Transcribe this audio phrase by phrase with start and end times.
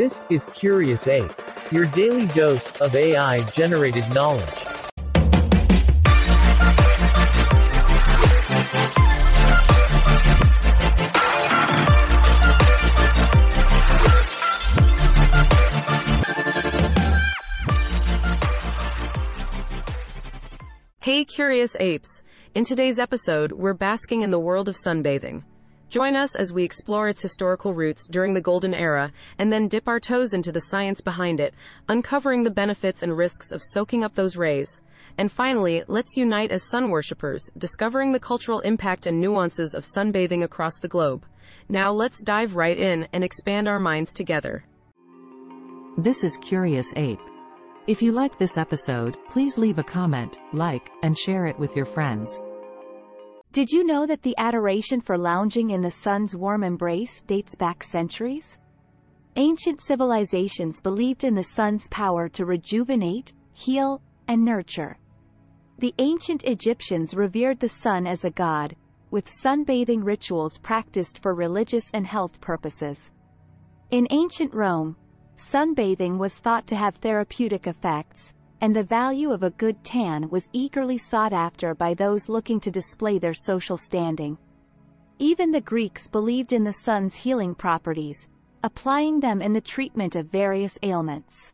[0.00, 1.30] This is Curious Ape,
[1.70, 4.48] your daily dose of AI generated knowledge.
[21.02, 22.22] Hey, curious apes!
[22.54, 25.42] In today's episode, we're basking in the world of sunbathing.
[25.90, 29.88] Join us as we explore its historical roots during the Golden Era and then dip
[29.88, 31.52] our toes into the science behind it,
[31.88, 34.80] uncovering the benefits and risks of soaking up those rays.
[35.18, 40.44] And finally, let's unite as sun worshippers, discovering the cultural impact and nuances of sunbathing
[40.44, 41.26] across the globe.
[41.68, 44.64] Now let's dive right in and expand our minds together.
[45.98, 47.18] This is Curious Ape.
[47.88, 51.86] If you like this episode, please leave a comment, like, and share it with your
[51.86, 52.40] friends.
[53.52, 57.82] Did you know that the adoration for lounging in the sun's warm embrace dates back
[57.82, 58.56] centuries?
[59.34, 64.98] Ancient civilizations believed in the sun's power to rejuvenate, heal, and nurture.
[65.80, 68.76] The ancient Egyptians revered the sun as a god,
[69.10, 73.10] with sunbathing rituals practiced for religious and health purposes.
[73.90, 74.94] In ancient Rome,
[75.36, 80.48] sunbathing was thought to have therapeutic effects, and the value of a good tan was
[80.52, 84.36] eagerly sought after by those looking to display their social standing.
[85.18, 88.28] Even the Greeks believed in the sun's healing properties,
[88.62, 91.52] applying them in the treatment of various ailments.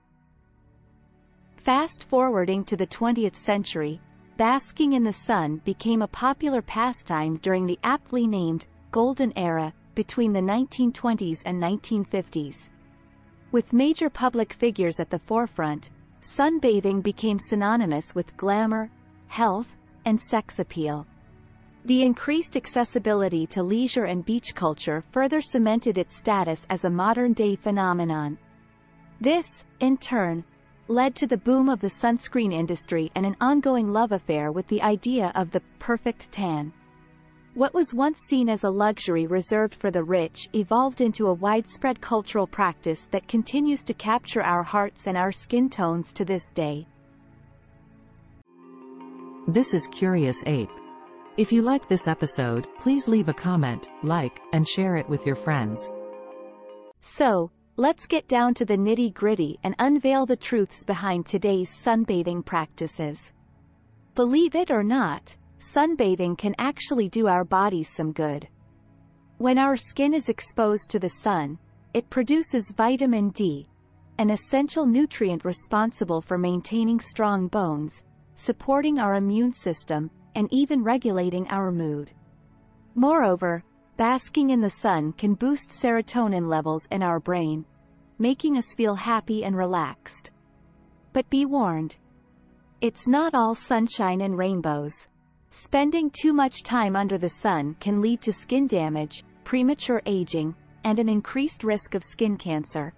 [1.57, 4.01] Fast forwarding to the 20th century,
[4.37, 10.33] basking in the sun became a popular pastime during the aptly named Golden Era between
[10.33, 12.69] the 1920s and 1950s.
[13.53, 15.91] With major public figures at the forefront,
[16.27, 18.91] sunbathing became synonymous with glamour,
[19.29, 21.07] health, and sex appeal.
[21.85, 27.57] The increased accessibility to leisure and beach culture further cemented its status as a modern-day
[27.57, 28.39] phenomenon.
[29.21, 30.45] This, in turn,
[30.89, 34.83] led to the boom of the sunscreen industry and an ongoing love affair with the
[34.83, 36.73] idea of the perfect tan.
[37.57, 41.99] What was once seen as a luxury reserved for the rich evolved into a widespread
[42.03, 46.87] cultural practice that continues to capture our hearts and our skin tones to this day.
[49.49, 50.69] This is Curious Ape.
[51.39, 55.35] If you like this episode, please leave a comment, like, and share it with your
[55.35, 55.91] friends.
[57.01, 63.33] So, let's get down to the nitty-gritty and unveil the truths behind today's sunbathing practices.
[64.15, 68.49] Believe it or not, sunbathing can actually do our bodies some good.
[69.39, 71.59] When our skin is exposed to the sun,
[71.95, 73.69] it produces vitamin D,
[74.19, 78.03] an essential nutrient responsible for maintaining strong bones,
[78.35, 82.11] supporting our immune system, and even regulating our mood.
[82.95, 83.63] Moreover,
[83.97, 87.65] basking in the sun can boost serotonin levels in our brain,
[88.19, 90.31] making us feel happy and relaxed.
[91.13, 91.97] But be warned.
[92.81, 95.09] It's not all sunshine and rainbows.
[95.59, 100.99] Spending too much time under the sun can lead to skin damage, premature aging, and
[100.99, 102.93] an increased risk of skin cancer.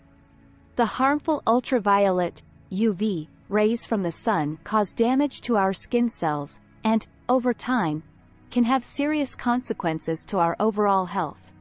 [0.74, 2.42] The harmful ultraviolet,
[2.72, 8.02] UV, rays from the sun cause damage to our skin cells, and, over time,
[8.50, 11.52] can have serious consequences to our overall health.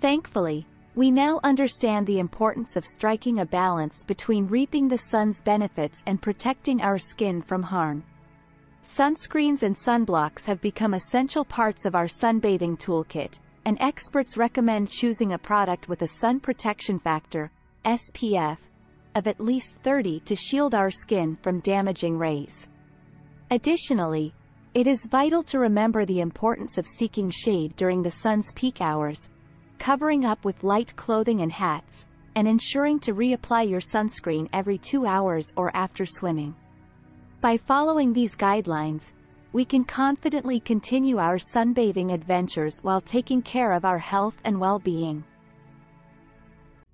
[0.00, 6.02] Thankfully, we now understand the importance of striking a balance between reaping the sun's benefits
[6.06, 8.04] and protecting our skin from harm.
[8.82, 15.34] Sunscreens and sunblocks have become essential parts of our sunbathing toolkit, and experts recommend choosing
[15.34, 17.50] a product with a sun protection factor,
[17.84, 18.56] SPF,
[19.14, 22.68] of at least 30 to shield our skin from damaging rays.
[23.50, 24.32] Additionally,
[24.72, 29.28] it is vital to remember the importance of seeking shade during the sun's peak hours,
[29.78, 35.04] covering up with light clothing and hats, and ensuring to reapply your sunscreen every two
[35.04, 36.54] hours or after swimming.
[37.40, 39.14] By following these guidelines,
[39.54, 45.24] we can confidently continue our sunbathing adventures while taking care of our health and well-being.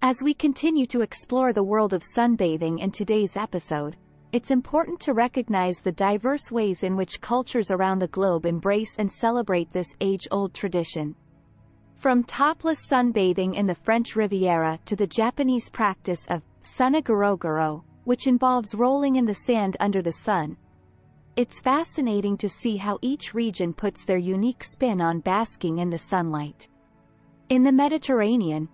[0.02, 3.96] As we continue to explore the world of sunbathing in today's episode,
[4.31, 9.10] it's important to recognize the diverse ways in which cultures around the globe embrace and
[9.10, 11.16] celebrate this age-old tradition.
[11.96, 18.73] From topless sunbathing in the French Riviera to the Japanese practice of sunagorogoro, which involves
[18.73, 20.56] rolling in the sand under the sun.
[21.35, 25.99] It's fascinating to see how each region puts their unique spin on basking in the
[25.99, 26.69] sunlight.
[27.49, 28.69] In the Mediterranean,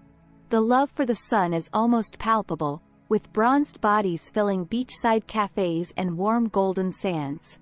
[0.51, 6.19] the love for the sun is almost palpable, with bronzed bodies filling beachside cafes and
[6.19, 7.59] warm golden sands.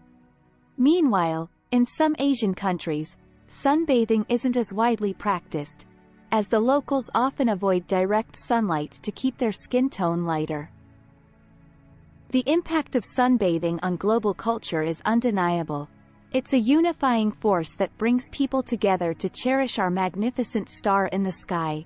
[0.77, 3.17] Meanwhile, in some Asian countries,
[3.47, 5.87] sunbathing isn't as widely practiced,
[6.33, 10.69] as the locals often avoid direct sunlight to keep their skin tone lighter.
[12.31, 15.89] The impact of sunbathing on global culture is undeniable.
[16.33, 21.33] It's a unifying force that brings people together to cherish our magnificent star in the
[21.33, 21.85] sky.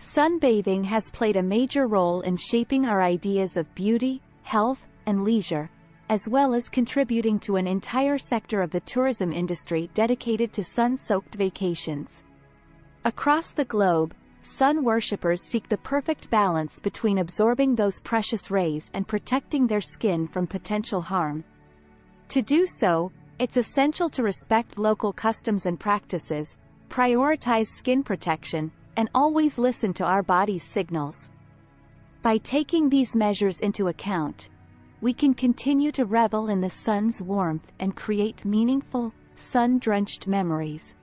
[0.00, 5.70] Sunbathing has played a major role in shaping our ideas of beauty, health, and leisure,
[6.08, 11.36] as well as contributing to an entire sector of the tourism industry dedicated to sun-soaked
[11.36, 12.24] vacations.
[13.04, 19.08] Across the globe, sun worshippers seek the perfect balance between absorbing those precious rays and
[19.08, 21.42] protecting their skin from potential harm.
[22.28, 26.56] To do so, it's essential to respect local customs and practices,
[26.88, 31.30] prioritize skin protection, and always listen to our body's signals.
[32.22, 34.50] By taking these measures into account,
[35.00, 40.94] we can continue to revel in the sun's warmth and create meaningful, sun-drenched memories,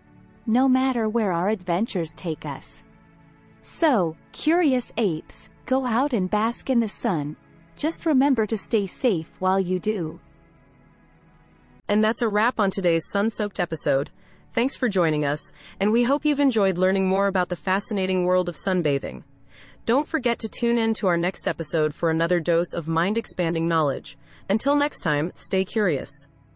[0.46, 2.84] no matter where our adventures take us.
[3.62, 7.36] So, curious apes, go out and bask in the sun.
[7.75, 10.19] Just remember to stay safe while you do.
[11.88, 14.10] And that's a wrap on today's sun-soaked episode.
[14.54, 18.50] Thanks for joining us, and we hope you've enjoyed learning more about the fascinating world
[18.50, 19.24] of sunbathing.
[19.86, 24.18] Don't forget to tune in to our next episode for another dose of mind-expanding knowledge.
[24.50, 26.28] Until next time, stay curious.